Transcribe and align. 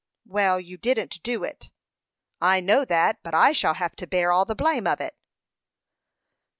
"Well, 0.25 0.59
you 0.59 0.77
didn't 0.79 1.21
do 1.21 1.43
it." 1.43 1.69
"I 2.41 2.59
know 2.59 2.85
that; 2.85 3.19
but 3.21 3.35
I 3.35 3.51
shall 3.51 3.75
have 3.75 3.95
to 3.97 4.07
bear 4.07 4.31
all 4.31 4.45
the 4.45 4.55
blame 4.55 4.87
of 4.87 4.99
it." 4.99 5.15